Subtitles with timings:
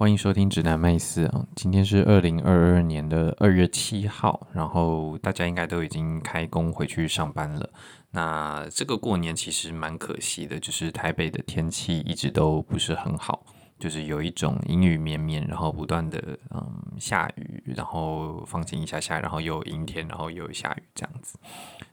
[0.00, 7.68] 欢迎收听指南麦斯啊，今天是二零二二年的二月七号，然后大家应该都已经开工回去上班了。
[8.10, 13.44] 那这个过年其实蛮可惜的，就是台北的天气一直都不是很好，
[13.78, 16.64] 就是有一种阴雨绵绵，然后不断的嗯
[16.98, 21.38] 下雨，然后放晴一下下，然后又阴天，然后又下雨这样子。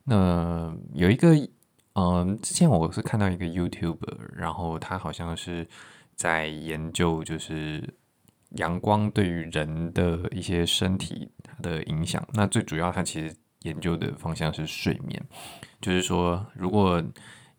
[0.06, 1.36] 那有一个
[1.96, 5.68] 嗯，之前我是看到一个 YouTuber，然后他好像是。
[6.18, 7.94] 在研究就是
[8.58, 11.32] 阳光对于人的一些身体
[11.62, 12.28] 的影响。
[12.34, 15.24] 那最主要，它其实研究的方向是睡眠，
[15.80, 17.04] 就是说，如果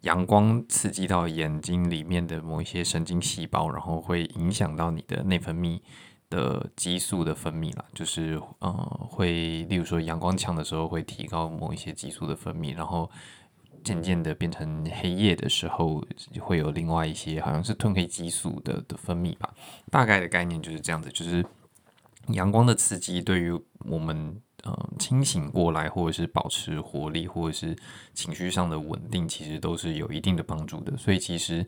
[0.00, 5.80] 阳光刺激到眼睛里面的某一些神经细胞，然后会影响到你的内分泌
[6.28, 8.72] 的激素的分泌啦，就是呃，
[9.08, 13.08] 会例如说阳光强的时候会提高某一些激素的分泌，然后。
[13.88, 16.04] 渐渐的变成黑夜的时候，
[16.40, 19.54] 会有另外一些好像是褪黑激素的的分泌吧。
[19.90, 21.42] 大概的概念就是这样子，就是
[22.28, 23.50] 阳光的刺激对于
[23.86, 27.74] 我们呃清醒过来，或者是保持活力，或者是
[28.12, 30.94] 情绪上的稳定，其实都是有一定的帮助的。
[30.96, 31.66] 所以其实。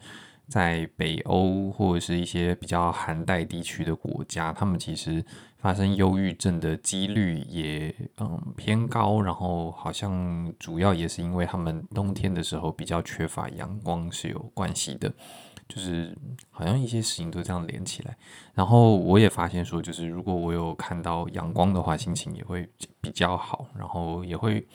[0.51, 5.25] 在北欧或者是一些比较寒带地区的国家，他们其实
[5.61, 15.13] 发生忧郁症的几率也嗯偏高，然后好像主要也是因为他们冬天的时候比较缺乏阳光是有关系的，
[15.69, 16.17] 就是
[16.51, 18.17] 好像一些事情都这样连起来。
[18.55, 22.69] 然后我也发现说，就是如果我有看到阳光的话，心情也会
[23.01, 24.67] 比较好，然后也会。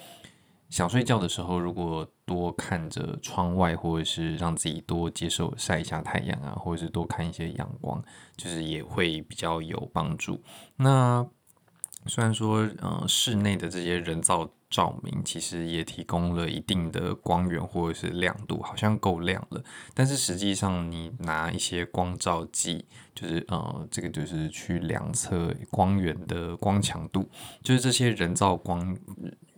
[0.68, 8.04] 想睡觉的时候，如果多看着窗外，或者是让自己多接受晒一下太阳啊，或者是多看一些阳光，
[8.36, 10.42] 就是也会比较有帮助。
[10.78, 11.26] 那
[12.08, 19.64] 虽然说，呃，室内的这些人造照明其实也提供了一定的光源或者是亮度，好像够亮了。
[19.94, 27.30] 但是实际上，你拿一些光照计，就是呃，这个就是去量测光源的光强度，
[27.64, 28.98] 就是这些人造光。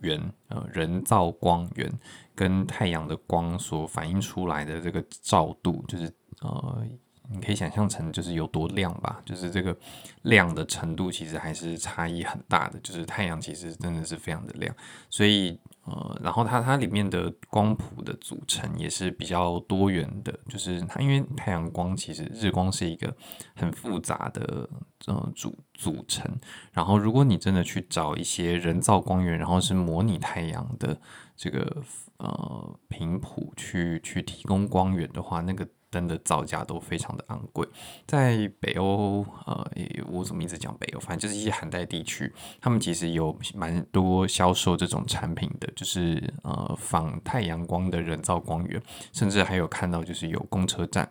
[0.00, 1.92] 源呃，人造光源
[2.38, 6.04] 跟太阳的光所反映出来的这个照度，就是
[6.42, 6.86] 呃，
[7.32, 9.76] 你可以想象成就是有多亮吧，就是这个
[10.22, 14.72] 亮的程度其实还是差异很大的，就是太阳其实真的是非常的亮，
[15.10, 15.58] 所以。
[15.90, 23.10] 呃，然后它它里面的光谱的组成也是比较多元的，就是它因为太阳光其实日光是一个
[23.56, 24.68] 很复杂的
[25.06, 26.30] 呃组组成，
[26.72, 31.00] 然后如果你真的去找一些人造光源，然后是模拟太阳的
[31.34, 31.82] 这个
[32.18, 35.66] 呃频谱去去提供光源的话，那个。
[35.90, 37.66] 灯的造价都非常的昂贵，
[38.06, 39.66] 在北欧，呃，
[40.10, 41.00] 我怎么一直讲北欧？
[41.00, 42.30] 反正就是一些寒带地区，
[42.60, 48.78] 他们其实有蛮多销售这种产品的，就是呃仿太阳光的人造光源，
[49.14, 51.10] 甚至还有看到就是有公车站，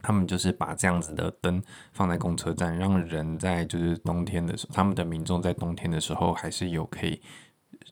[0.00, 1.60] 他们就是把这样子的灯
[1.92, 7.20] 放在公车站，让人在就是冬天的时候，他们的民众在冬天的时候还是有可以。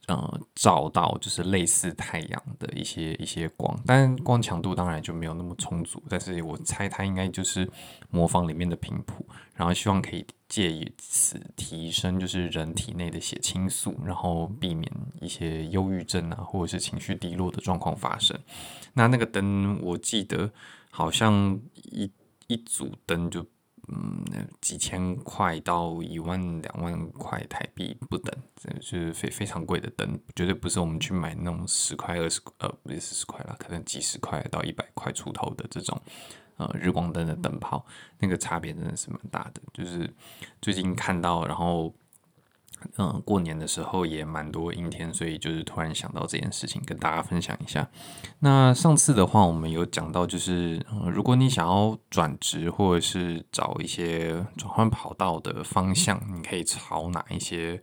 [0.09, 6.03] 呃，照到就是类似太阳的一些一些光，但光强度当然就没有那么充足。
[6.09, 7.71] 但是我猜它应该就是
[8.11, 18.39] 模仿里面的频谱，然后希望可以借以此提升就是人体内的血清素，然后避免一些忧郁症啊或者是情绪低落的状况发生。
[18.95, 20.51] 那那个灯我记得
[20.91, 22.11] 好像一
[22.47, 23.45] 一组灯就。
[23.88, 36.00] 嗯，几千块到一万两万块台币不等，这是非非常贵的灯，绝对不是我们去买那种十块二十呃，不是十块了，可能几十块到一百块出头的这种
[36.56, 37.84] 呃日光灯的灯泡，
[38.19, 39.62] 那个差别真的是蛮大的。
[39.72, 40.09] 就是
[40.60, 41.94] 最近看到，然后。
[42.97, 47.89] 嗯，过年的时候也蛮多阴天，所以就是突然想到这件事情，跟大家分享一下。
[48.41, 57.81] 那上次的话，我们有讲到，就是、如果你想要转职或者是找一些转换跑道的方向，你可以朝哪一些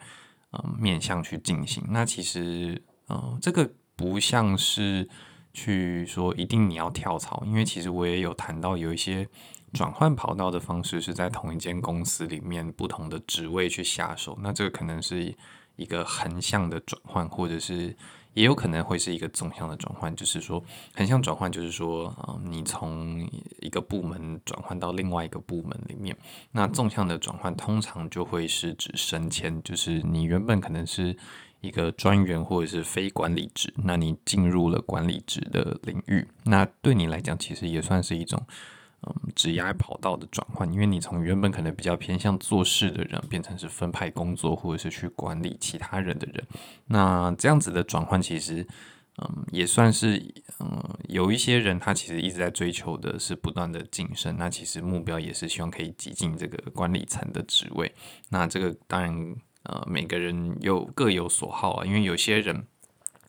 [0.51, 1.83] 嗯面向去进行？
[1.89, 5.07] 那其实嗯，这个不像是
[5.53, 9.27] 去说一定你要跳槽，因为其实我也有谈到有一些。
[9.75, 15.35] 转换跑道的方式是在同一间公司里面不同的职位去下手，那这个可能是
[15.75, 17.93] 一个横向的转换，或者是
[18.35, 20.15] 也有可能会是一个纵向的转换。
[20.15, 20.63] 就是说，
[20.95, 23.29] 横向转换就是说，啊，你从
[23.59, 26.15] 一个部门转换到另外一个部门里面。
[26.53, 31.13] 那纵向的转换通常就会是指升迁，就是你原本可能是
[31.59, 38.41] 一个专员或者是非管理职，那你进入了管理职的领域，那对你来讲其实也算是一种。
[39.07, 46.43] 嗯，职业跑道的转换，因为你从原本可能比较偏向做事的人，变成是分派工作或者是去管理其他人的人，
[46.87, 48.65] 那这样子的转换其实，
[49.21, 50.17] 嗯，也算是
[50.59, 57.93] 嗯，有一些人他其实一直在追求的是不断的晋升，那其实目标也是希望可以挤进这个管理层的职位。
[58.29, 62.65] 那这个当然呃，每个人有各有所好啊，因为有些人。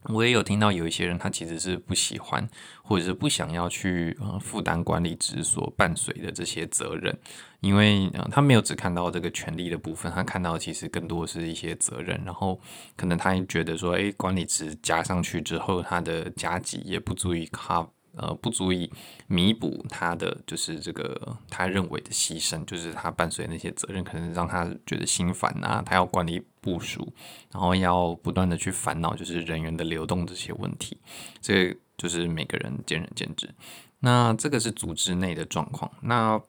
[0.09, 2.49] 我也有听到有一些人，他其实是不喜欢，
[2.83, 7.17] 或者是不想要去呃负担管理职所伴随的这些责任，
[7.61, 12.61] 因为呃他没有只看到这个权利的部分，他看到其实更多的是一些责任，然后
[12.97, 17.89] 可能他也觉得说，诶，管理职加上去之后，他的加级也不足以 cover。
[18.17, 18.91] 呃，不足以
[19.27, 25.83] 弥补他的就是这个他认为的牺牲，就是他伴随那些责任，可能让他觉得心烦啊。
[25.85, 27.13] 他要管理部署，
[27.53, 30.97] 然后要不断的去烦恼，就是人员的流动这些问题。
[31.41, 33.55] 这就是每个人见仁见智。
[34.01, 35.91] 那这个是组织内的状况。
[36.01, 36.41] 那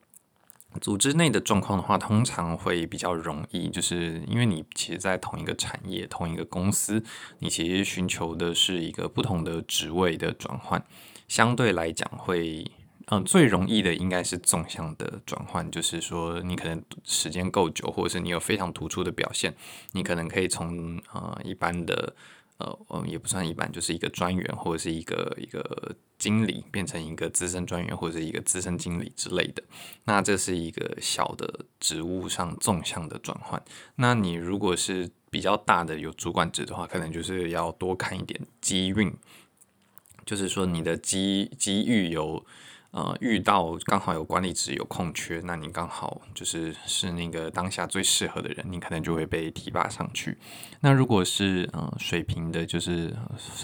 [0.82, 7.02] 组织内的状况的话，通常会比较容易，就是因为你其实，在同一个产业、同一个公司，
[7.38, 10.84] 你其实寻求的是一个不同的职位的转换。
[11.28, 12.66] 相对来讲会，
[13.06, 19.54] 嗯，最容易的应该是纵向的转换，就是说你可能时间够久，或者是你有非常突出的表现，
[19.92, 22.14] 你可能可以从呃一般的，
[22.56, 29.62] 呃，也不算一般，就是一个专员或者是一个一个经理，变成一个资深专员或者是一个资深经理之类的。
[30.04, 33.62] 那这是一个小的职务上纵向的转换。
[33.96, 39.14] 那你如果是比较大的有主管职的话，可能就是要多看一点机运。
[40.28, 42.44] 就是说，你的机机遇有，
[42.90, 50.36] 呃，遇到刚好有管理职有空缺，那你刚好就是是那个当下最适合的人，你可能就会被提拔上去。
[50.80, 53.16] 那如果是嗯水平的，就是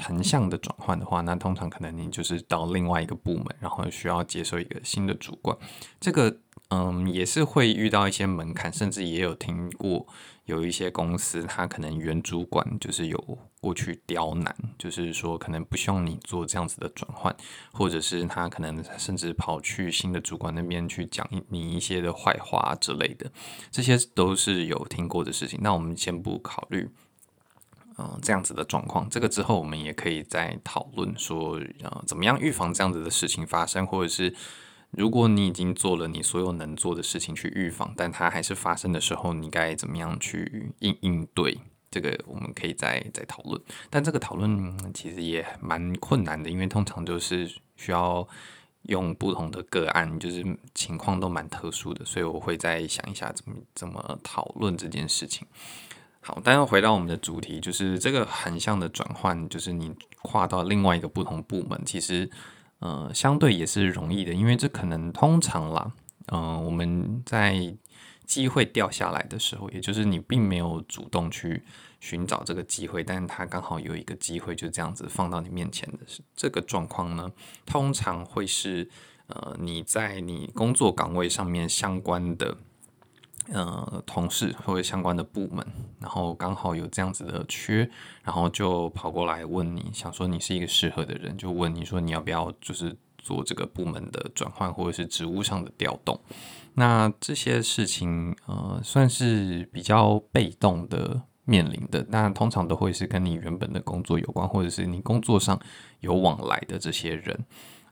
[0.03, 5.55] 横向的转换的话，那通常可能你就是到另外一个部门，然后需要接受一个新的主管。
[6.01, 6.35] 这个
[6.69, 10.07] 嗯也是会遇到一些门槛，甚至也有听过。
[10.47, 17.35] 有一些公司，他可能原主管就是有过去刁难，就是说可能不希望你做这样子的转换，
[17.73, 23.33] 或者是他可能甚至跑去新的主管那边去讲你一些的坏话之类的，
[23.71, 25.59] 这些都是有听过的事情。
[25.63, 26.91] 那我们先不考虑，
[27.97, 34.35] 嗯，这样子的状况，这个之后我们也可以再讨论说，呃，怎么样预防这样子的事情发生，或者是。
[34.97, 41.59] 如果你已经做了你所有能做的事情去预防，但它还是发生的时候，你该怎么样去应应对？
[41.91, 43.61] 这个我们可以再再讨论。
[43.91, 48.27] 但这个讨论其实也蛮困难的，因为通常就是需要
[48.83, 50.45] 用不同的个案，就是
[50.75, 55.47] 情况都蛮特殊的，所以我会再想一下怎么怎么讨论这件事情。
[56.21, 62.31] 好，但要回到我们的主题，就是这个横向的转换，就是你跨到另外一个不同部门，其实。
[62.81, 65.93] 呃，相对也是容易的，因为这可能通常啦，
[66.27, 67.75] 嗯、呃，我们在
[68.27, 71.63] 机会掉下来的时候，也就是你并没有主动去
[72.01, 75.99] 寻找这个机会，但是它刚好有一个机会就这样子放到你面前的
[76.35, 77.31] 这个状况呢，
[77.65, 78.89] 通常会是
[79.29, 82.57] 呃你在你工作岗位上面相关的。
[83.53, 85.65] 呃，同事或者相关的部门，
[86.01, 87.89] 然后刚好有这样子的缺，
[88.23, 96.19] 然后就跑过来问你，想说你是一个适合的人，就问你说你要不要就是做这个部门的转换或者是职务上的调动。
[96.75, 105.61] 那这些事情呃算是比较被动的面临的，那通常都会是跟你原本的工作有关，或者是你工作上
[106.01, 107.45] 有往来的这些人。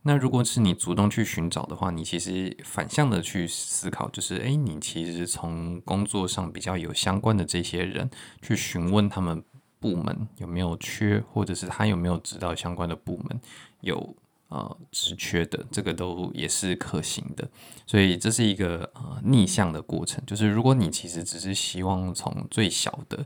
[0.02, 9.42] 那如果是你主动去寻找的话，你其实反向的去思考，就是诶，你其实从工作上比较有相关的这些人去询问他们
[9.78, 13.40] 部门有没有缺，或者是他有没有知道相关的部门
[13.80, 14.16] 有
[14.48, 17.48] 呃职缺的，这个都也是可行的。
[17.86, 23.24] 所以这是一个呃逆向的过程，就是如果你其实只是希望从最小的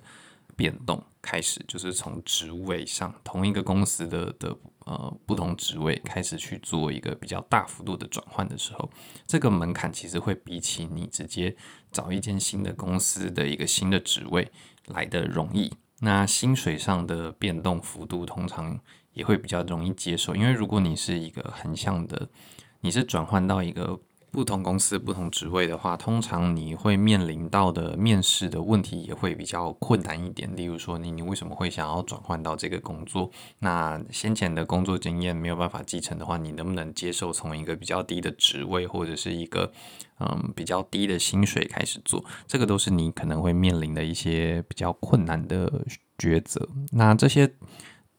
[0.54, 4.56] 变动开始，就是从职位上同一个公司的的。
[4.86, 8.88] 呃，不同职位开始去做一个比较大幅度的转换的时候，
[9.26, 11.56] 这个门槛其实会比起你直接
[11.90, 14.48] 找一间新的公司的一个新的职位
[14.84, 15.74] 来的容易。
[15.98, 18.78] 那薪水上的变动幅度通常
[19.12, 22.28] 也会比较容易接受，因为如果你是一个横向的，
[22.82, 23.98] 你是转换到一个。
[24.30, 30.54] 不同公司、不同职位的话，通常你会面临到的面试的问题也会比较困难一点。
[30.54, 33.30] 例如说，你你为什么会想要转换到这个工作？
[33.60, 39.72] 那先前的工作经验没有办法继承的话，你能不能接受从一个比较低的职位或者是一个
[40.20, 42.22] 嗯比较低的薪水开始做？
[42.46, 45.84] 这个都是你可能会面临的一些比较困难的
[46.18, 46.68] 抉择。
[46.92, 47.50] 那这些。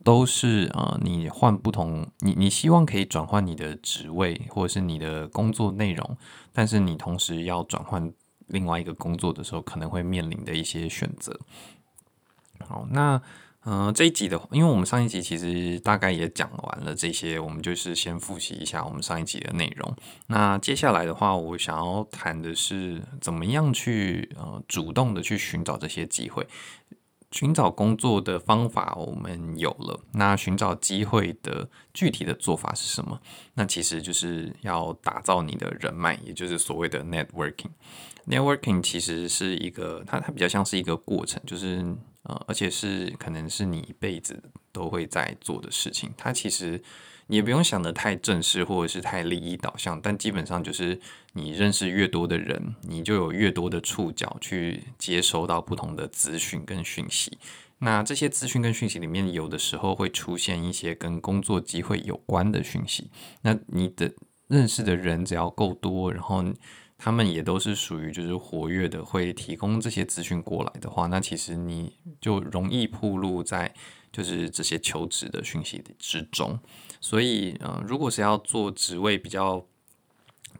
[0.08, 6.18] 都是呃，你换不同，你你希望可以转换你的职位或者是你的工作内容，
[6.54, 8.10] 但是你同时要转换
[8.48, 11.38] 另外一个工作的时候，可能会面临的一些选择。
[12.66, 13.22] 好，那
[13.66, 19.94] 嗯、呃，这一集的，因为我们上一集其实大概也讲完了这些，我们就是先复习一下我们上一集的内容。
[20.28, 26.48] 那接下来的话，我想要谈的是怎么样去呃主动的去寻找这些机会。
[27.32, 33.20] 寻找工作的方法我们有了，那寻找机会的具体的做法是什么？
[33.54, 37.72] 那其实就是要打造你的人脉，也就是所谓的 networking。
[38.26, 44.42] networking 其实是一个，它它比较像是一个过程，就是呃，而且是可能是你一辈子
[44.72, 46.14] 都会在做的事情。
[46.18, 46.82] 它其实。
[47.28, 51.00] 你也不用想得太正式或者是太利益导向，但基本上就是
[51.34, 57.38] 你认识越多的人，你就有越多的触角去接收到不同的资讯跟讯息。
[57.80, 63.12] 那这些资讯跟讯息里面，有的时候会出现一些跟工作机会有关的讯息。
[63.42, 64.12] 那你的
[64.48, 66.44] 认识的人只要够多，然后
[66.98, 73.72] 他们也都是属于就是活跃的，会提供这些资讯过来的话，那其实你就容易暴露在
[74.12, 76.60] 就是这些求职的讯息之中。
[77.00, 79.66] 所以，呃，如果是要做职位比较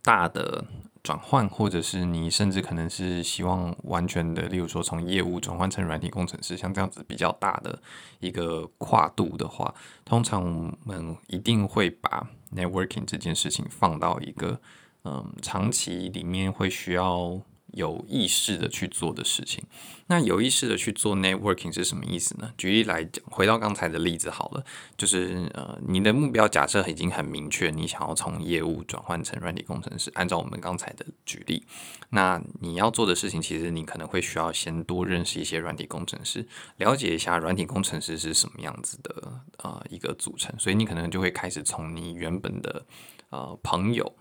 [0.02, 0.66] 大的
[1.04, 7.80] 转换，或者是你甚至可能是希望完全的，例如说从业务转换成软体工程师，像这样子比较大的
[8.20, 9.74] 一个跨度的话，
[10.06, 14.60] 通常我们一定会把 networking 这件事情放到一个，
[15.04, 17.42] 嗯、长期里面会需要。
[17.78, 19.64] 有意识的去做的事情，
[20.08, 22.52] 那有意识的去做 networking 是什么意思呢？
[22.58, 24.66] 举例来讲，回到刚才的例子好了，
[24.98, 30.12] 就是呃，你的目标假设已经很明确，你想要从业务转换成软体工程师。
[30.16, 31.64] 按照我们刚才的举例，
[32.10, 42.84] 那你要做的事情，其实你可能会需要先多认识一些软体工程师，了解一下软体工程师是什么样子的呃一个组成，所以你可能就会开始从你原本的
[43.30, 44.12] 呃朋友。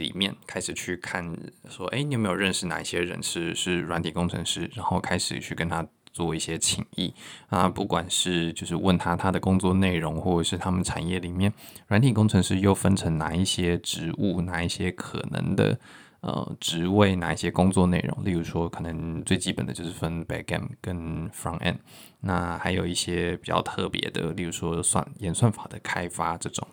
[0.00, 1.36] 里面开始去看，
[1.68, 4.68] 说，哎，你有没有认识哪一些人是是软体工程师？
[4.74, 7.14] 然后开始去跟他做一些请益
[7.48, 11.52] 啊，不管是就是问他他的工作内容，或者是他们产业里面
[11.86, 15.78] 软体工程师又分成哪一些职务，哪一些可能的
[16.22, 18.24] 呃职位，哪一些工作内容。
[18.24, 21.76] 例如说，可能最基本的就是分 back end 跟 front end，
[22.20, 26.66] 那还有一些比较特别的，例如说算演算法的开发这种。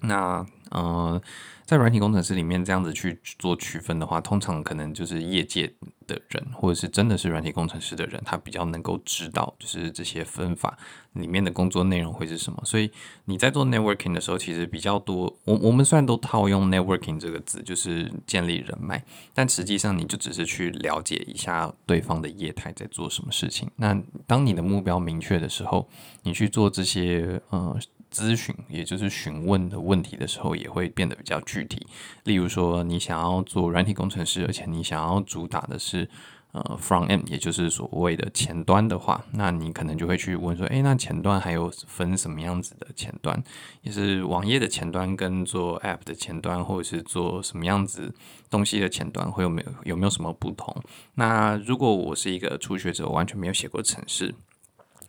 [0.00, 1.20] 那呃。
[1.68, 5.70] 在软体工程师里面这样子去做区分的话，通常可能就是业界
[6.06, 10.78] 的人，或者是真的是软体工程师的人，他比较能够知道，就是这些分法
[11.12, 12.58] 里面的工作内容会是什么。
[12.64, 12.90] 所以
[13.26, 15.36] 你在做 networking 的时候，其实比较多。
[15.44, 23.70] 我我们虽然都套用 networking 这个字，就是建立人脉，但实际上你就只是去了解一下对方的业态在做什么事情。
[23.76, 23.94] 那
[24.26, 25.86] 当你的目标明确的时候，
[26.22, 27.78] 你去做这些呃。
[28.12, 31.86] 咨询，也就是询问的问题的时候，也会变得比较具体。
[32.24, 36.08] 例如说，你想要做软体工程师，而且你想要主打的是
[36.52, 43.42] 呃 front end，也就是所谓的前端的话，那你可能就会去问说，诶，那前端还有分什么样子的前端？
[43.82, 48.14] 也是网页的前端跟做 app 的前端，或者是做什么样子
[48.48, 50.74] 东西的前端，会有没有有没有什么不同？
[51.14, 54.34] 那如果我是一个初学者，我完全没有写过程式。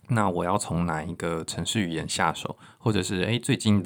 [0.09, 3.85] 那我要从哪一个程式语言下手，或者是诶，最近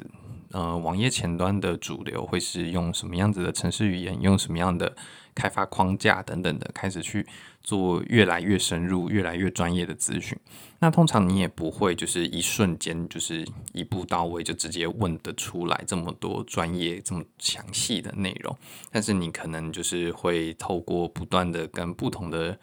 [0.50, 4.96] 呃网页前端的主流会是用什么样子的程式语言，用什么样的
[5.34, 7.26] 开发框架等等的，开始去
[7.62, 10.38] 做越来越深入、越来越专业的咨询。
[10.78, 18.56] 那通常你也不会就是一瞬间就是一步到位，就直接问得出来这么多专业、这么详细的内容。
[18.90, 22.58] 但是你可能就是会透过不断的跟不同的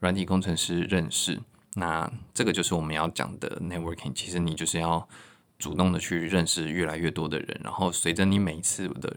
[0.00, 1.40] 软体工程师认识。
[1.78, 4.14] 那这个就是我们要讲的 networking。
[4.14, 5.06] 其实你就是要
[5.58, 9.14] 主动的去认识越来越多的人，然后随着你每一次的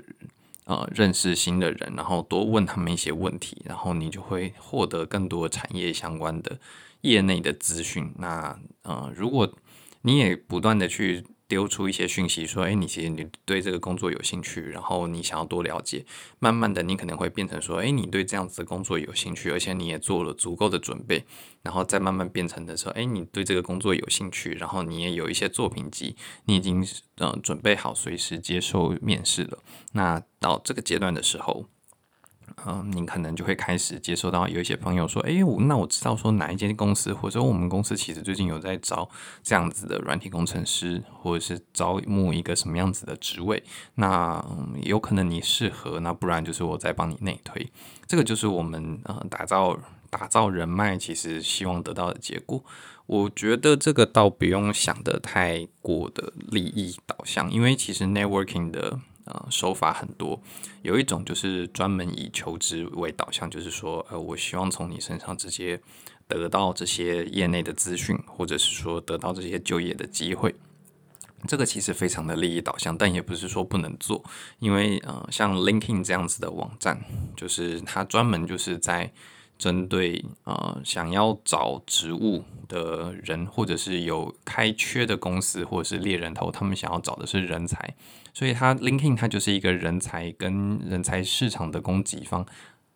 [0.65, 6.59] 呃认识新的人，然后多问他们一些问题，然后你就会获得更多产业相关的
[7.01, 8.13] 业内的资讯。
[8.17, 9.51] 那呃，如果
[10.01, 16.05] 你也不断的去丢出一些讯息，说：“诶，你其实你对这个工作有兴趣，然后你想要多了解。
[16.37, 21.25] 慢慢的，你可能会变成说：诶，你对这样子的工作有兴趣，而且你也做了足够的准备，
[21.63, 26.15] 然后再慢慢变成的时候，诶，你对这个工作有兴趣，然后你也有一些作品集，
[26.45, 26.81] 你已经
[27.17, 29.57] 嗯、呃、准备好随时接受面试了。
[29.93, 31.65] 那到这个阶段的时候。”
[32.65, 39.09] 嗯，你可能就会开始接收到有一些朋友说，哎，我那我知道说哪一间公司，或者说我们公司其实最近有在招
[39.43, 43.63] 这样子的软体工程师，或者是招募一个什么样子的职位，
[43.95, 44.43] 那，
[44.83, 47.71] 有可能你适合，那不然就是我再帮你内推，
[48.07, 49.77] 这个就是我们呃打造
[50.09, 52.63] 打造人脉，其实希望得到的结果。
[53.05, 58.99] 我觉得这个倒不用想得太过的利益导向，因为其实 networking 的。
[59.29, 60.39] 呃手法很多，
[60.81, 65.79] 有一种就是专门以求职为导向，就是说呃我希望从你身上直接
[66.27, 70.53] 得到这些业内的资讯，或者是说得到这些就业的机会。
[71.47, 74.21] 这个其实非常的利益导向，但也不是说不能做，
[74.59, 76.99] 因为呃，像 LinkedIn 这样子的网站，
[77.37, 79.09] 就是它专门就是在
[79.57, 87.95] 针对呃想要找职务的人，或者是有开缺的公司，或者是猎人头，他们想要找的是人才，
[88.39, 92.45] 所以它 LinkedIn 它就是一个人才跟人才市场的供给方。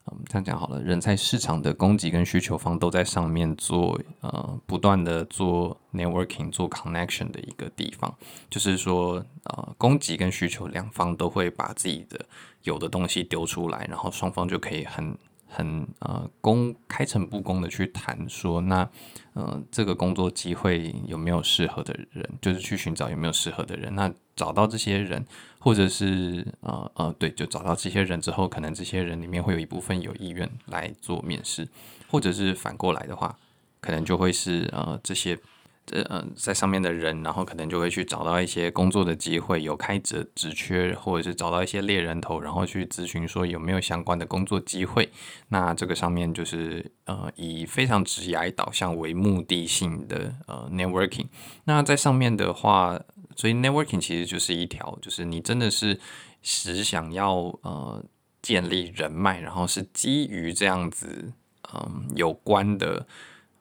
[0.05, 8.13] 嗯，这样讲好了，人才市场的供给跟需求方都在上面做，呃，不断的做 networking、做 connection 的一个地方，
[8.49, 12.25] 就是说，呃，供给跟需求两方都会把自己的
[12.61, 15.17] 有的东西丢出来，然后双方就可以很。
[15.55, 18.89] 很呃公开诚布公的去谈说，那
[19.33, 23.93] 呃这个工作机会有没有适合的人，就是去寻找有没有适合的人。
[23.95, 25.25] 那找到这些人，
[25.59, 31.67] 或者是呃呃对，就找到这些人之后，可能这些人里面会有一部分有意愿来做面试，
[32.09, 33.37] 或者是反过来的话，
[33.79, 35.37] 可能就会是呃这些。
[35.85, 45.11] 这呃，在上面的人，然后可能就会去找到一些工作的机会，有开职职缺，或者是找到一些猎人头，然后去咨询说有没有相关的工作机会。
[45.49, 51.27] 那这个上面就是呃，以非常职业导向为目的性的呃 networking。
[51.65, 52.99] 那在上面的话，
[53.35, 55.99] 所以 networking 其实就是一条，就是你真的是
[56.41, 58.01] 只想要呃
[58.41, 61.33] 建立人脉，然后是基于这样子
[61.73, 63.05] 嗯、有关的。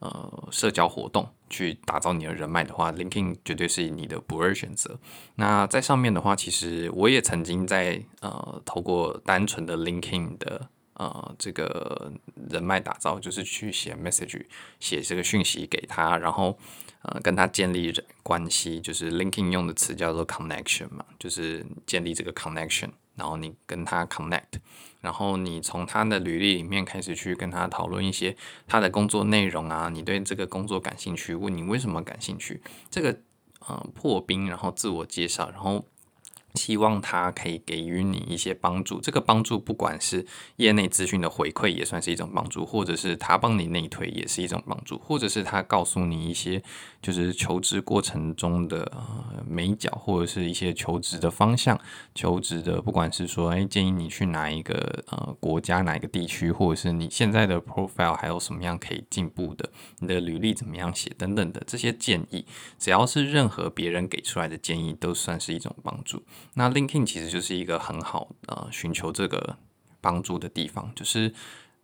[0.05, 4.99] 呃，社交活动去打造你的人脉的话，Linking 绝对是你的不二选择。
[5.35, 12.11] 那在上面的话，其实我也曾经在呃，透过单纯的 Linking 的呃这个
[12.49, 14.47] 人脉打造，就是去写 message，
[14.81, 16.59] 写这个讯息给他，然后
[17.03, 17.93] 呃跟他建立
[18.23, 22.89] 关系，就是 Linking 用的词叫做 connection 嘛，就是建立这个 connection。
[23.15, 24.61] 然后你跟他 connect，
[25.01, 33.19] 然后你从他的履历里面开始去跟他讨论一些他的工作内容啊，你对这个工作感兴趣，问你为什么感兴趣，这个
[33.69, 35.85] 嗯破冰，然后自我介绍，然后。
[36.55, 46.63] 希望他可以给予你一些帮助，这个帮助不管是业内资讯的回馈也算是一种帮助，或者是他帮你内推也是一种帮助，或者是他告诉你一些
[47.01, 51.81] 就是求职过程中的呃眉角，或者是一些求职的方向，
[52.15, 62.45] 求职的不管是说哎建议你去哪一个呃国家哪一个地区，或者是你现在的 profile 还有什么样可以进步的，你的履历怎么样写等等的这些建议，
[62.79, 66.23] 只要是任何别人给出来的建议都算是一种帮助。
[66.55, 69.57] 那 LinkedIn 其实就是一个很好呃寻求这个
[70.01, 71.33] 帮助的地方，就是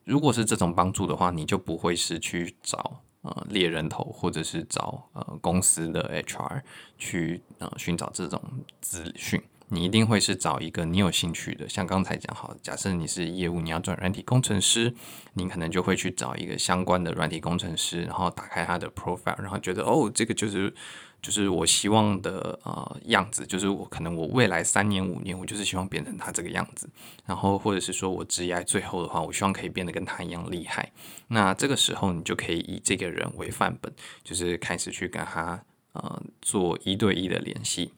[0.05, 6.63] 如果是这种帮助的话，你就不会是去找呃猎人头，或者是找呃公司的 HR
[6.99, 8.43] 去呃寻找这种
[8.81, 14.95] 资讯，你一定会是找一个你有兴趣的，像刚才讲好，假设你是业务，你要转软体工程师，
[15.35, 20.75] 你可能就会去找一个相关的软体工程师，然后打开他的 profile，然后觉得哦，这个就是。
[21.21, 26.89] 就是我希望的呃样子，就是我可能我未来三年五年，我就是希望变成他这个样子。
[27.27, 30.93] 然后或者是说我职业最后的话，我希望可以变得跟他一样厉害。
[31.27, 35.61] 那这个时候你就可以以这个人为范本，就是开始去跟他
[35.95, 37.91] 呃做一对一的联系。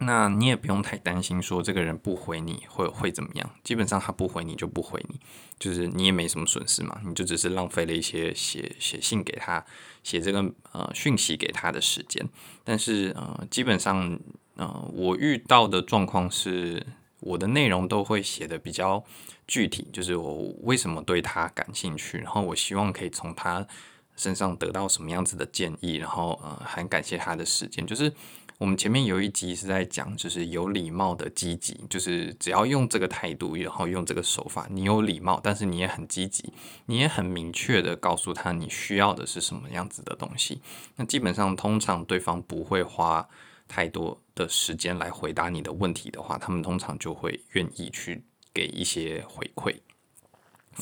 [0.00, 3.50] 那你也不用太担心，说这个人不回你会会怎么样？
[3.64, 5.18] 基本上他不回你就不回你，
[5.58, 9.64] 就是你也没什么损失嘛，你就只是浪费了一些写写信给他、
[10.04, 12.24] 写这个呃讯息给他的时间。
[12.62, 14.16] 但是呃，基本上
[14.54, 16.86] 呃，我遇到的状况是，
[17.18, 19.04] 我的内容都会写得比较
[19.48, 23.66] 具体，就是我为什么对他感兴趣，然后我希望可以从他
[24.14, 28.12] 身上得到什么样子的建议，然后呃，很感谢他的时间，就是。
[28.58, 36.52] 我们前面有一集是在讲，就是有礼貌的积极，就是只要用这个态度，然后用这个手法，你有礼貌，但是你也很积极，
[36.86, 40.60] 你也很明确的告诉他你需要的是什么样子的东西。
[40.96, 43.28] 那基本上，通常对方不会花
[43.68, 49.76] 太多的时间来回答你的问题的话，他们通常就会愿意去给一些回馈。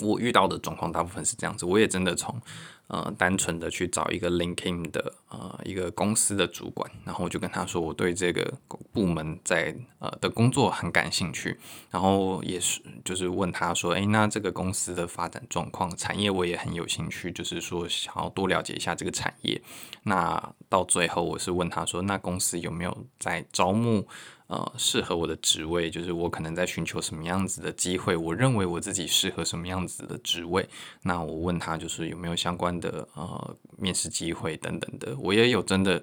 [0.00, 2.40] 我遇到的状况大部分是这样子，我也真的从。
[2.88, 8.58] 呃，单纯的去找一个 LinkedIn 的呃一个公司的主管，然后我就跟他说，我对这个
[8.92, 11.58] 部门在呃的工作很感兴趣，
[11.90, 19.60] 然后也是就是问他说，诶，那这个公司的发展状况、产业我也很有兴趣，就是说想要多了解一下这个产业。
[20.04, 24.06] 那到最后我是问他说，那公司有没有在招募？
[24.48, 30.68] 呃，适合我的职位，就是我可能在寻求什么样子的机会，我认为我自己适合什么样子的职位。
[31.02, 35.16] 那我问他，就是有没有相关的呃面试机会等等的。
[35.18, 36.02] 我也有真的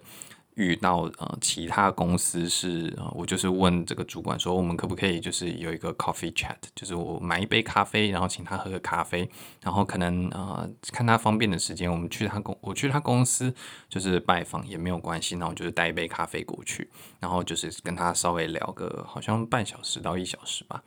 [0.55, 9.29] 遇到呃其他公司是呃，我就是问这个主管说，我们可不可以就是有一个 coffee chat，就是我买一杯咖啡，然后请他喝个咖啡，
[9.61, 13.53] 然后可能呃看他方便的时间，我们去他公我去他公司
[13.89, 16.89] 就是拜访也没有关系，然后就是带一杯咖啡过去，
[17.19, 20.83] 然后就是跟他稍微聊个好像半小时到一小时吧。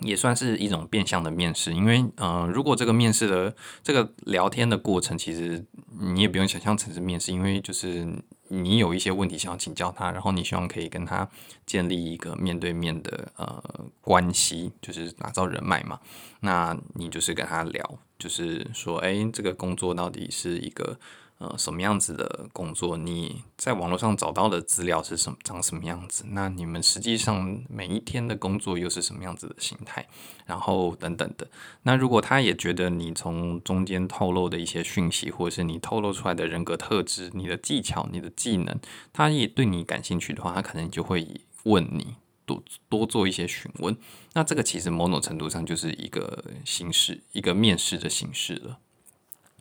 [0.00, 5.64] 也算是一种变相的面试，因为，呃，如果这个面试的这个聊天的过程，其实
[5.98, 8.06] 你也不用想象成是面试，因为就是
[8.48, 11.28] 你有一些问题想要请教他，然后你希望可以跟他
[11.66, 13.62] 建立一个面对面的呃
[14.00, 15.98] 关系，就是打造人脉嘛。
[16.40, 20.98] 那你就是跟他聊，就是说，哎，这个工作到底是一个。
[21.38, 22.96] 呃，什么样子的工作？
[22.96, 25.38] 你在网络上找到的资料是什么？
[25.44, 26.24] 长什么样子？
[26.30, 30.04] 那你们实际上每一天的工作又是什么样子的形态？
[30.46, 31.48] 然后等等的。
[31.84, 38.76] 那如果他也觉得你从中间透露的一些讯息，或者是你透露出来的人格特质、你的技巧、你的技能，
[39.12, 43.96] 他也对你感兴趣的话，他可能就会问你多多做一些询问。
[44.32, 48.78] 那这个其实某种程度上就是一个形式，一个面试的形式了。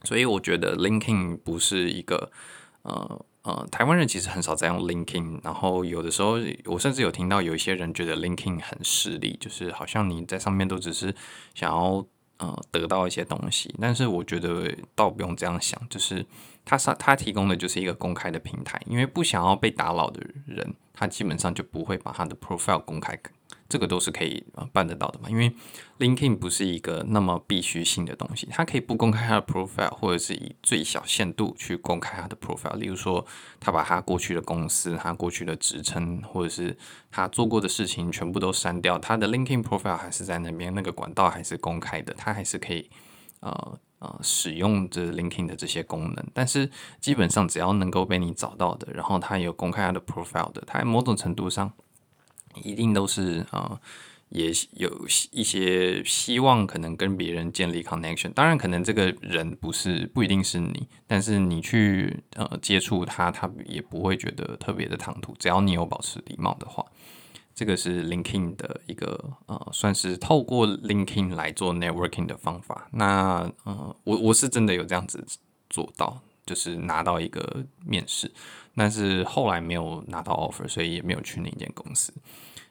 [0.07, 2.31] 所以我觉得 linking 不是一个，
[2.83, 5.37] 呃呃，台湾人其实很少在用 linking。
[5.43, 11.13] 然后有的时候，我甚至有听到有一些人觉得 linking 很势利，就是好像你在上面都只是
[11.53, 12.05] 想要
[12.37, 13.75] 呃得到一些东西。
[13.81, 16.25] 但是我觉得倒不用这样想，就是
[16.63, 23.19] 他上他提供的就是一个公开的平台，因为不想要被打扰的人，他基本上就不会把他的 profile 公开。
[23.69, 25.51] 这个都是可以办得到的嘛，因为
[25.99, 32.75] LinkedIn 不是一个那么必须性的东西，它可以不公开他的 profile，或者是以最小限度去公开他的 profile。
[32.75, 33.25] 例如说，
[33.59, 36.77] 他把他过去的公司、他过去的职称，或者是
[37.11, 42.89] 他做过的事情全部都删掉，他的 LinkedIn profile 还是在那边，那个管道还是公开的，他还是可以
[43.41, 46.25] 呃呃使用这 LinkedIn 的这些功能。
[46.33, 46.69] 但是
[47.01, 51.73] 基本上只要能够被你找到的，然后他有公开他的 profile 的，他在某种程度上。
[52.63, 53.79] 一定都是啊、
[54.29, 58.33] 也有一些希望，可能跟别人建立 connection。
[58.33, 65.33] 当然，可能这个人不是不一定是你，但是你去呃接触他，他也不会觉得特别的唐突。
[65.39, 66.85] 只要你有保持礼貌的话，
[67.55, 72.89] 这个是 LinkedIn 的一个呃，算是透过 LinkedIn 来做 networking 的方法。
[72.91, 75.25] 那呃，我我是真的有这样子
[75.69, 78.31] 做到，就是拿到一个面试，
[78.75, 82.11] 但是后来没有拿到 offer，所以也没有去那间公司。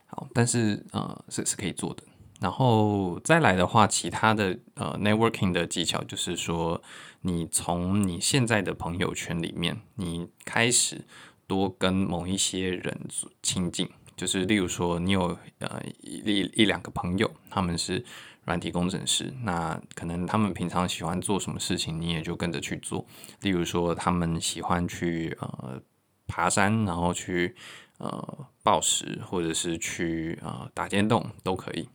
[0.06, 2.02] 好，但是呃是是可以做的。
[2.40, 6.82] 然后再来的话，其他的呃 networking 的技巧就是说，
[7.20, 11.04] 你从你现在的朋友圈里面，你开始
[11.46, 13.06] 多跟某一些人
[13.42, 13.88] 亲近。
[14.16, 18.02] 就是例如说，你有呃一一两个朋友，他们是
[18.46, 23.06] 软体工程师，那可能他们平常喜欢做什么事情，你也就跟着去做。
[23.42, 25.78] 例如说，他们喜欢去呃
[26.26, 27.54] 爬山，然后去。
[27.98, 31.88] 呃，暴食或者是去呃打电动都可以。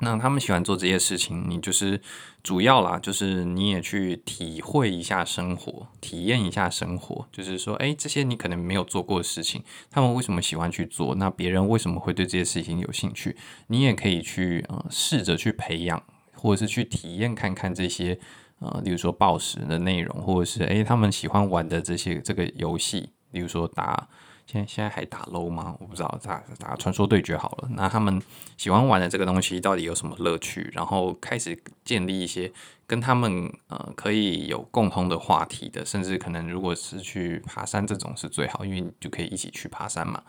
[0.00, 2.00] 那他们喜欢做这些事情，你就是
[2.42, 7.26] 主要啦，就是你也去体会一下生活，体验一下生活。
[7.30, 11.14] 就是说，诶，这些你可能没有做过的事情，他们为什么喜欢去做？
[11.16, 13.36] 那别人为什么会对这些事情有兴趣？
[13.66, 16.02] 你也可以去呃试着去培养，
[16.34, 18.18] 或者是去体验看看这些
[18.60, 24.08] 呃，例如说暴食的内容，或者是诶，他们喜欢玩的这些这个游戏，例如说打。
[24.50, 25.76] 现现在还打 low 吗？
[25.78, 27.68] 我不知道，打打传说对决好了。
[27.72, 28.20] 那他们
[28.56, 30.68] 喜欢玩的这个东西到底有什么乐趣？
[30.72, 32.52] 然后开始建立一些
[32.86, 40.20] 跟他们呃可以有共同的话题的，甚至可能如果是去爬山这种是最好，因为你就可以一起去爬山嘛。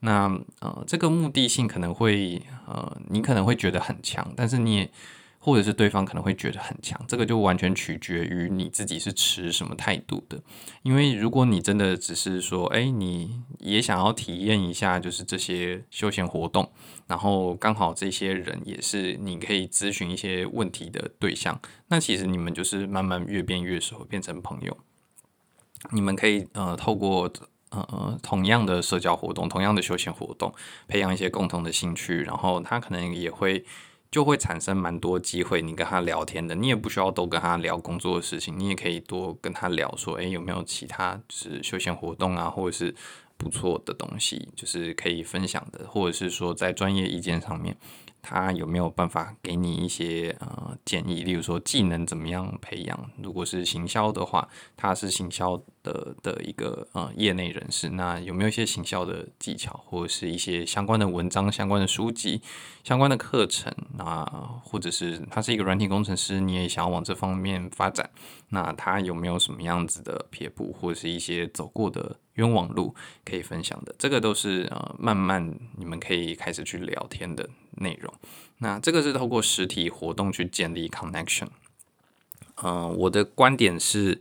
[0.00, 4.90] 那呃这个目的性可能会呃你可能会觉得很强，但是你也。
[5.42, 10.38] 或者是对方可能会觉得很强，这个就完全取决于你自己是持什么态度的。
[10.82, 16.70] 因为如果你真的只是说，哎，你也想要体验一下，就是这些休闲活动，
[17.06, 24.76] 然后刚好这些人也是你可以咨询一些问题的对象，那其实你们就是慢慢越变越熟，变成朋友。
[25.90, 27.32] 你们可以呃透过
[27.70, 30.52] 呃同样的社交活动、同样的休闲活动，
[30.86, 33.64] 培养一些共同的兴趣，然后他可能也会。
[34.10, 42.94] 就会产生蛮多机会，你跟他聊天的，你也不需要都跟他聊工作的事情，你也可以多跟他聊说，诶，有没有其他就是休闲活动啊，或者是
[43.36, 47.76] 不错的东西，就是可以分享的，或者是说在专业意见上面，
[48.22, 62.40] 他有没有办法给你一些呃建议，例如说技能怎么样培养，如果是行销的话，他是行销的的一个呃业内人士，那有没有一些行销的技巧，或者是一些相关的文章、相关的书籍、
[62.84, 63.72] 相关的课程？
[63.96, 64.24] 那
[64.62, 68.10] 或者是他是一个软体工程师，你也想要往这方面发展，
[68.50, 73.94] 那他有没有什么样子的撇步，或者是一些走过的冤枉路可以分享的？
[73.98, 78.12] 这个都是呃慢慢你们可以开始去聊天的内容。
[78.58, 81.48] 那这个是透过实体活动去建立 connection。
[82.62, 84.20] 嗯、我的观点是。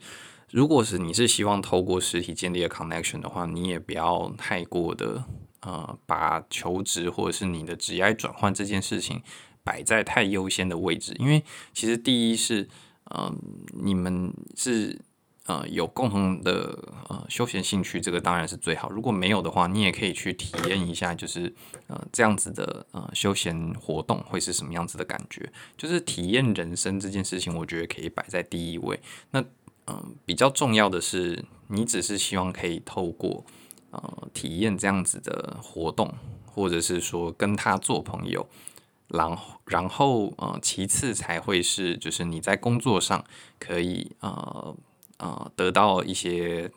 [0.52, 5.24] 如果是你是希望透过实体建立 connection 的话，你也不要太过的
[5.60, 9.22] 呃，把求职或者是你的职业转换这件事情
[9.63, 12.68] 摆在太优先的位置，因为其实第一是
[13.10, 13.34] 呃，
[13.74, 15.00] 你们是
[15.45, 16.78] 呃有共同的
[17.10, 18.89] 呃休闲兴趣，这个当然是最好。
[18.89, 21.54] 如果没有的话，你也可以去体验一下，就是
[21.88, 29.00] 呃这样子的呃休闲活动会是什么样子的感觉，就是体验人生这件事情，我觉得可以摆在第一位。
[29.32, 29.43] 那
[29.88, 33.43] 嗯，比较重要的是，你只是希望可以透过
[33.89, 36.13] 呃体验这样子的活动，
[36.45, 38.48] 或者是说跟他做朋友，
[39.10, 43.24] 然后然后呃其次才会是就是你在工作上
[43.60, 44.76] 可以呃
[45.17, 46.72] 呃得到一些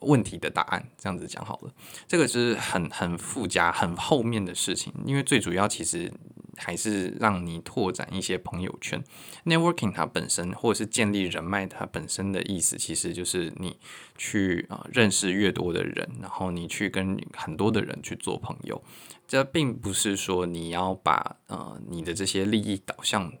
[0.00, 1.72] 问题的答案，这样子讲好了，
[2.06, 6.12] 这个是很很附加很后面的事情，因为最主要其实。
[6.58, 9.04] 还是让你拓展一些朋友圈
[9.44, 13.76] ，networking 它本身或者是建立人脉，它本身的意思其实就是你
[14.16, 18.82] 去啊、呃、认识越多的人，然后你去跟很多的人去做朋友。
[19.26, 23.32] 这并不是说你要把呃你的这些利益导向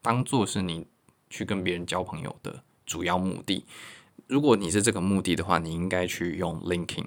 [0.00, 0.86] 当做是你
[1.28, 3.64] 去跟别人交朋友的主要目的。
[4.26, 7.06] 如果你是这个目的的话，你应该去用 linking。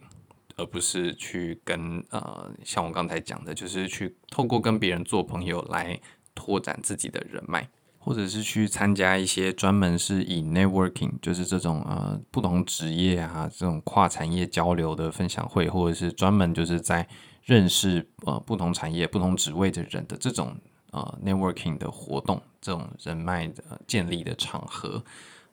[0.59, 6.01] 而不是去跟呃，像我刚才讲的，就是去透过跟别人做朋友来
[6.33, 7.69] 拓展自己的人脉，
[7.99, 17.07] 或者是去参加一些专门是以 networking，就是这种呃不同职业啊这种跨产业交流的分享会，或者是专门就是在
[17.47, 20.55] 认识呃不同产业、不同职位的人的这种
[20.91, 25.01] 呃 networking 的活动，这种人脉的建立的场合。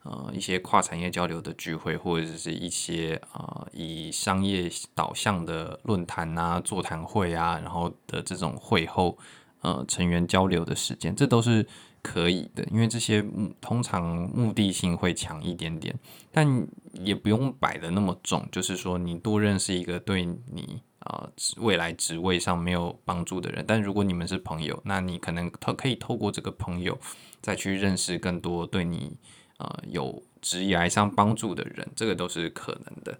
[0.02, 9.16] 呃，一些跨产业交流的聚会，或者是一些呃以商业导向的论坛啊、座谈会啊，然后的这种会后
[9.62, 11.66] 呃成员交流的时间，这都是
[12.04, 13.24] 可以的，因为这些
[13.60, 15.98] 通常目的性会强一点点，
[16.30, 16.46] 但
[16.92, 26.98] 也不用摆得那么重，就是说你多认识一个对你啊、呃、未来职位上没有帮助的人，但如果你们是朋友，那你可能透可以透过这个朋友
[27.40, 29.16] 再去认识更多对你。
[29.56, 33.16] 呃，有职业上帮助的人，这个都是可能的。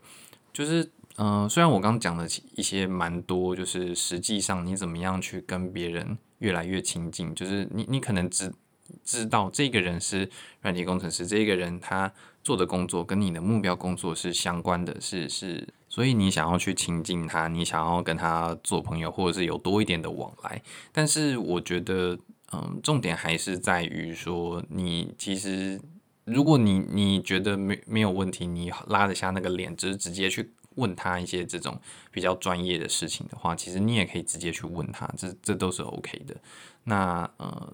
[0.53, 8.53] 就是，嗯、虽然我刚讲的一些蛮多，就是实际上你怎么样去跟别人越来越亲近，就是你你可能只
[9.05, 10.29] 知道这个人是
[10.63, 20.63] 软体工程师，这个人他做的工作跟你的目标工作是相关的，是是，所以你想要去亲近他，你想要跟他做朋友，或者是有多一点的往来。
[20.93, 22.19] 但是我觉得，
[22.53, 25.81] 嗯、重点还是在于说，你其实。
[26.27, 36.37] 如果你你觉得没没有问题，你拉得下那个脸，就是直接去问他一些这种比较专业的事情的话，其实你也可以直接去问他，这这都是 OK 的。
[36.85, 37.73] 那呃，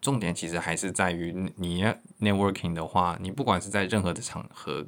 [0.00, 1.84] 重点其实还是在于你
[2.20, 4.86] networking 的话，你不管是在任何的场合。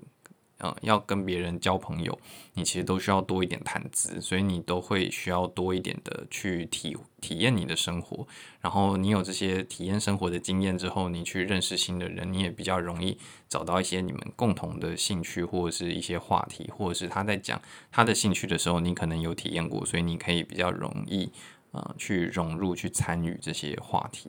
[0.60, 2.18] 嗯，要跟别人交朋友，
[2.54, 8.26] 你其实都需要多一点谈资，所以你都会需要多一点的去体体验你的生活。
[8.60, 13.16] 然后你有这些体验生活的经验之后，你去认识新的人，你也比较容易
[13.48, 21.30] 找到一些你们共同的兴趣或者是一些话题，或者是他在讲他的兴趣的时候，你可能有体验过，所以你可以比较容易
[21.70, 24.28] 呃去融入去参与这些话题。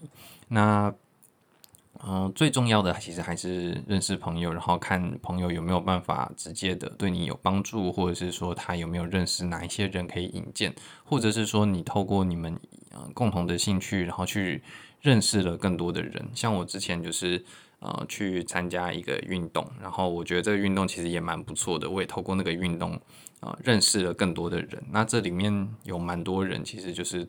[0.50, 0.94] 那。
[2.02, 10.74] 嗯、最重要的其实还是认识朋友，然后看朋友有没有办法直接的对你有帮助，或者是说他有没有认识哪一些人可以引荐，
[11.04, 12.58] 或者是说你透过你们
[12.92, 14.64] 呃共同的兴趣，然后去
[15.02, 16.26] 认识了更多的人。
[16.34, 17.44] 像我之前就是
[17.80, 22.94] 呃去参加一个运动，然后我觉得这个运动其实也蛮不错的，我也透过那个运动
[23.42, 24.82] 啊、认识了更多的人。
[24.92, 27.28] 那这里面有蛮多人其实就是。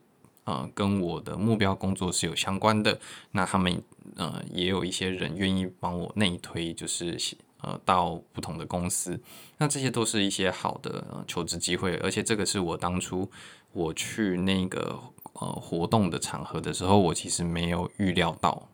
[0.51, 2.99] 呃，跟我的目标工作是有相关的。
[3.31, 3.81] 那他们
[4.17, 7.17] 呃，也有一些人愿意帮我内推，就是
[7.61, 9.21] 呃，到不同的公司。
[9.59, 13.31] 那这些都是一些好的、求职机会，而且这个是我当初
[13.71, 14.99] 我去那个
[15.35, 18.69] 呃活动的场合的时候，我其实没有预料到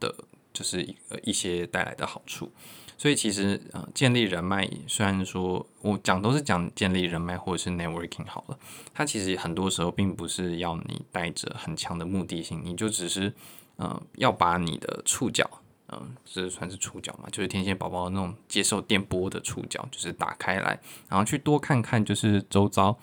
[0.00, 0.14] 的，
[0.54, 2.50] 就是一一些带来的好处。
[2.98, 8.58] 所以其实呃，建立人脉，虽然说我讲都是讲建立人脉或者是 networking 好了，
[8.92, 13.32] 它其实很多时候并不是要你带着很强的目的性，你就只是
[13.76, 15.48] 呃要把你的触角
[15.90, 22.98] 嗯，这算是触角嘛，就是天线宝宝那种接受电波的触角，就是打开来，然后去多看看，就是周遭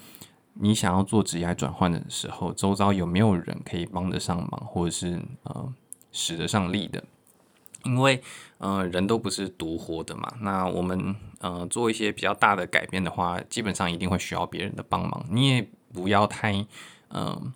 [0.56, 5.74] 你想要做职业转换的时候，周遭有没有人可以帮得上忙，或者是呃
[6.12, 7.02] 使得上力的。
[7.86, 8.22] 因为
[8.58, 15.26] 嗯人都不是独活的嘛，那我们呃做一些比较大的改变的话，基本上一定会需要别人的帮忙。
[15.30, 16.66] 你也不要太
[17.10, 17.54] 嗯。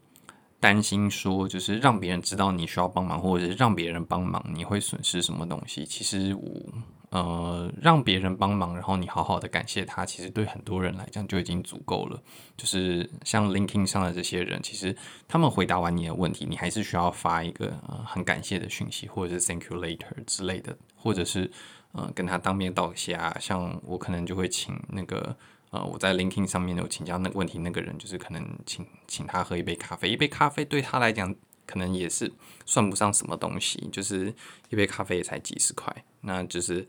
[0.62, 5.86] 担心说，就是让别人知道你需要帮忙，或者是让别人帮忙，你会损失什么东西？
[5.86, 6.62] 其实我
[7.10, 12.22] 呃，让别人帮忙，然后你好好的感谢他，其实对很多人来讲就已经足够了。
[12.56, 14.96] 就是像 LinkedIn 上的这些人，其实
[15.28, 21.50] 他们回答完你的问题，你还是需要发一个呃很感谢的讯息，或者是 Thank you later 之类的，或者是
[21.94, 23.36] 呃跟他当面道谢啊。
[23.40, 25.36] 像我可能就会请那个。
[25.72, 31.32] 呃，我在 LinkedIn 上面有请教那个问题，那个人就是可能请请他喝一杯咖啡，一杯咖啡对他来讲
[31.70, 32.32] 可能也是
[32.66, 34.34] 算不上什么东西，就是
[34.70, 36.88] 一杯咖啡也才几十块，那就是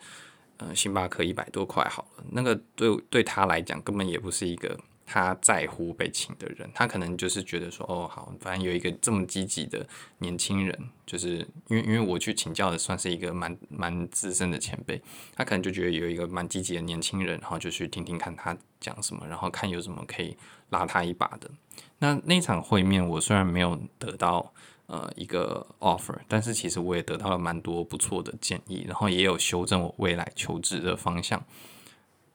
[0.56, 4.80] 呃星巴克一百多块好了，那个对对他来讲根本也不是一个。
[5.12, 9.84] 他在乎被请的人，他可能就是觉得说，哦，好，反正有一个这么积极的
[10.18, 15.02] 年轻人，就是因为因为我去请教的算是一个蛮蛮资深的前辈，
[15.34, 20.36] 他可能就觉得有一个蛮积极的年轻人，然后就去听听看他讲什么，然后看有什么可以
[20.68, 21.50] 拉他一把的。
[21.98, 24.52] 那那场会面，我虽然没有得到
[24.86, 31.44] 呃一个 offer，但是其实我也得到了蛮多不错的建议，然后也有修正我未来求职的方向。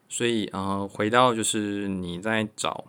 [0.08, 2.86] 所以，呃，回到就是你在找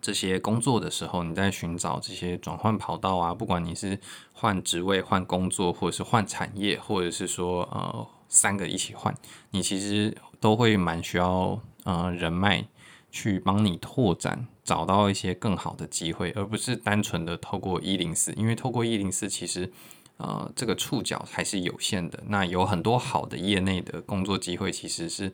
[0.00, 4.00] 这些工作的时候，你在寻找这些转换跑道啊，不管你是
[4.32, 9.14] 换职位、换工作，或者是换产业，或者是说呃三个一起换，
[9.50, 12.64] 你其实都会蛮需要呃人脉
[13.10, 19.70] 去帮你拓展，找到一些更好的机会，而不是单纯的透过一零四，因为透过一零四其实
[20.16, 22.24] 呃这个触角还是有限的。
[22.26, 25.32] 那有很多好的业内的工作机会，其实是。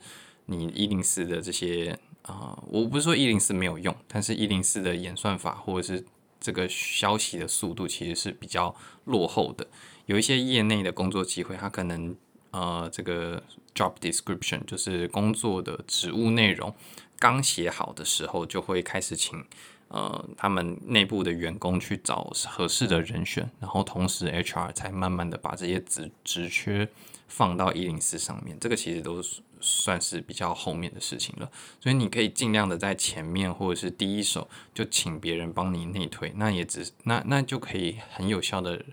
[0.50, 6.04] 你一零四的这些啊、我不是说一零四没有用，但是一零四的演算法或者是
[6.38, 9.66] 这个消息的速度其实是比较落后的。
[10.04, 12.14] 有一些业内的工作机会，它可能
[12.50, 13.42] 呃这个
[13.74, 16.74] job description 就是工作的职务内容
[17.18, 19.42] 刚写好的时候，就会开始请
[19.88, 26.86] 呃他们内部的员工去找合适的人选，然后同时 HR 才慢慢的把这些职职缺
[27.26, 28.58] 放到一零四上面。
[28.60, 29.40] 这个其实都是。
[29.60, 38.84] 算是比较后面的事情了，所以你可以尽量的在前面或者是第一手就请别人帮你内推，那也只那那就可以很有效的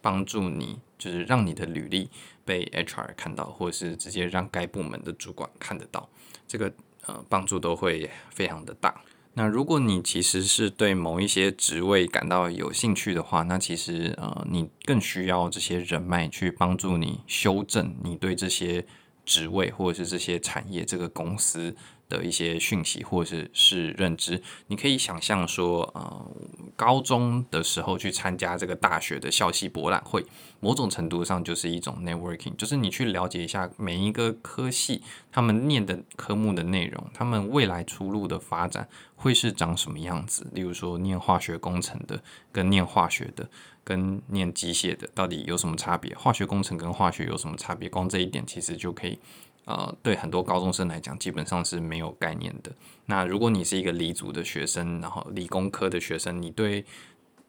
[0.00, 2.10] 帮助你，就是让你的履历
[2.44, 6.08] 被 HR 看到，或者是直接让该部门的主管看得到，
[6.46, 6.72] 这个
[7.06, 9.02] 呃帮助都会非常的大。
[9.34, 18.86] 那如果你其实是对某一些职位感到有兴趣的话，那其实呃你更需要这些人脉去帮助你修正你对这些。
[19.30, 21.76] 职位或者是这些产业，这个公司
[22.08, 26.26] 的一些讯息或者是是认知，你可以想象说，呃，
[26.74, 30.26] 高中的时候去参加这个大学的校系博览会，
[30.58, 40.48] 某种程度上就是一种 networking，就是你去了解一下每一个科系他们念的科目的内容，他们未来出路的发展会是长什么样子。
[40.52, 43.48] 例如说，念化学工程的跟念化学的。
[43.90, 46.14] 跟念机械的到底有什么差别？
[46.14, 47.88] 化学工程跟化学有什么差别？
[47.88, 49.18] 光这一点其实就可以，
[49.64, 52.72] 呃，对很多高中生来讲，基本上是没有概念的。
[53.06, 56.84] 那如果你是一个理组的学生，然后理工科的学生，你对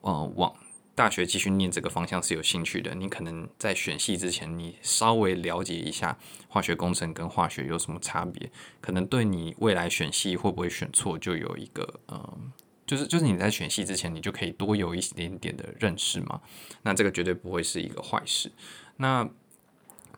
[0.02, 0.52] 呃往
[0.96, 8.50] 大学继续念这个方向是有兴趣的，你可能在选系之前，你稍微了解一下化学工程跟化学有什么差别，
[8.82, 12.38] 可能对你未来选系会不会选错就有一个呃。
[12.92, 16.42] 就是就是你在选系之前，你就可以多有一点点的认识嘛。
[16.84, 18.52] 那这个绝对不会是一个坏事。
[18.98, 19.30] 那，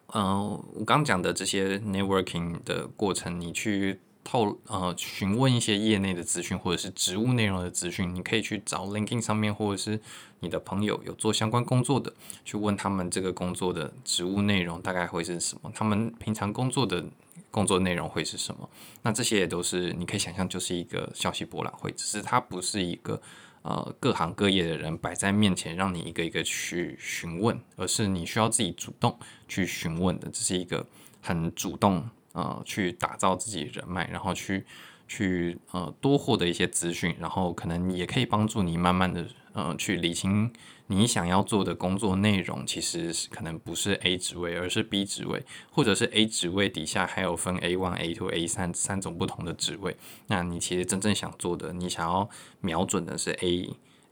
[0.07, 9.99] 呃，我刚讲的这些 networking 的过程，你去透呃询问一些业内的资讯，或者是职务内容的资讯，你可以去找 LinkedIn 上面，或者是
[10.39, 12.11] 你的朋友有做相关工作的，
[12.43, 17.05] 去问他们这个工作的职务内容大概会是什么，他们平常工作的。
[17.51, 18.69] 工作内容会是什么？
[19.01, 23.21] 那这些也都是你可以想象，就是一个消息博览会，只是它不是一个
[23.61, 29.17] 呃各行各业的人摆在面前让你一个一个去询问，而是你需要自己主动
[29.47, 30.29] 去询问的。
[30.29, 30.85] 这是一个
[31.21, 34.65] 很主动呃去打造自己人脉，然后去
[35.07, 40.51] 去呃多获得一些资讯，然后可能也可以帮助你慢慢的呃去理清。
[40.87, 49.95] 你想要做的工作内容，其实可能不是 A 职位，而是 B 职位，或者是 A 职位底下还有分 A one、A two、A 三三种不同的职位。
[50.27, 53.69] 那你其实真正想做的，你想要瞄准的是 A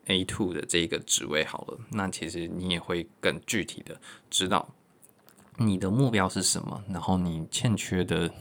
[0.08, 1.78] A two 的这个职位好了。
[1.90, 4.00] 那其实你也会更具体的
[4.30, 4.70] 知道
[5.58, 8.32] 你的目标是什么，然后你欠缺的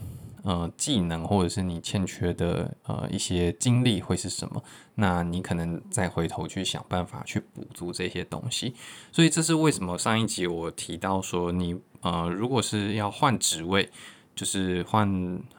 [0.43, 4.63] 呃技能或者是你欠缺的呃一些经历会是什么，
[4.95, 8.73] 那你可能再回头去想办法去补足这些东西。
[9.11, 13.89] 所以这是为什么上一集我提到说你呃如果是要换职位。
[14.33, 15.05] 就是换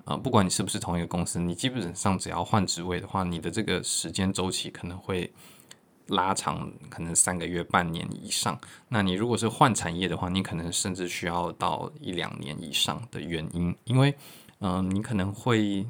[0.06, 5.30] 呃，不管你是不是同一个公司，你基本上只要换职位的话，你的这个时间周期可能会
[6.08, 8.58] 拉长，可能三个月、半年以上。
[8.88, 14.12] 那你如果是换产业的话，你可能甚至需要到一两年以上的原因，因为
[14.62, 15.84] 嗯、你可能会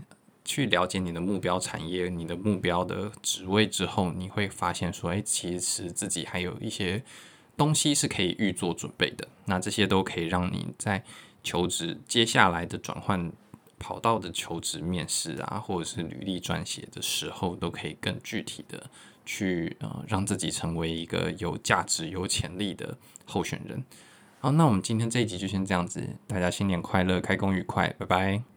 [0.44, 7.04] 去了解你的目标产业、你的目标的职位之后，你会发现说，哎，其实自己还有一些
[7.56, 9.28] 东西是可以预做准备的。
[9.44, 11.04] 那这些都可以让你在
[11.44, 13.30] 求职接下来的转换
[13.78, 18.90] 跑道的求职面试啊，或者是履历撰写的时候，都可以更具体的
[19.26, 23.84] 去呃让自己成为一个有价值、有潜力的候选人。
[24.40, 28.51] 好，那我们今天这一集就先这样子，大家新年快乐，开工愉快，拜拜。